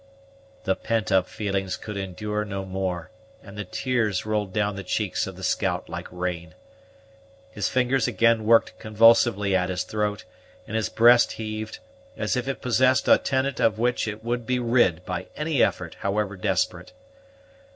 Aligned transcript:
The 0.63 0.75
pent 0.75 1.11
up 1.11 1.27
feelings 1.29 1.77
could 1.77 1.95
endure 1.95 2.43
no 2.43 2.65
more, 2.65 3.11
and 3.43 3.55
the 3.55 3.63
tears 3.63 4.25
rolled 4.25 4.51
down 4.51 4.75
the 4.75 4.83
cheeks 4.83 5.27
of 5.27 5.35
the 5.35 5.43
scout 5.43 5.89
like 5.89 6.07
rain. 6.09 6.55
His 7.51 7.69
fingers 7.69 8.07
again 8.07 8.43
worked 8.43 8.79
convulsively 8.79 9.55
at 9.55 9.69
his 9.69 9.83
throat; 9.83 10.25
and 10.65 10.75
his 10.75 10.89
breast 10.89 11.33
heaved, 11.33 11.77
as 12.17 12.35
if 12.35 12.47
it 12.47 12.63
possessed 12.63 13.07
a 13.07 13.19
tenant 13.19 13.59
of 13.59 13.77
which 13.77 14.07
it 14.07 14.23
would 14.23 14.47
be 14.47 14.57
rid, 14.57 15.05
by 15.05 15.27
any 15.35 15.61
effort, 15.61 15.97
however 15.99 16.35
desperate. 16.35 16.93